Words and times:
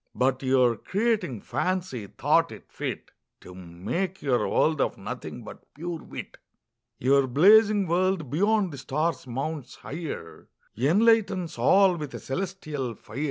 But 0.15 0.41
your 0.41 0.77
Creating 0.77 1.41
Fancy, 1.41 2.07
thought 2.07 2.51
it 2.51 2.71
fit 2.71 3.11
To 3.41 3.53
make 3.53 4.19
your 4.19 4.49
World 4.49 4.81
of 4.81 4.97
Nothing, 4.97 5.43
but 5.43 5.71
pure 5.75 5.99
Wit. 5.99 6.39
Your 6.97 7.27
Blazing 7.27 7.85
World, 7.85 8.31
beyond 8.31 8.73
the 8.73 8.79
Stars 8.79 9.27
mounts 9.27 9.75
higher, 9.75 10.47
Enlightens 10.75 11.55
all 11.59 11.97
with 11.97 12.15
a 12.15 12.17
Cœlestial 12.17 12.97
Fier. 12.97 13.19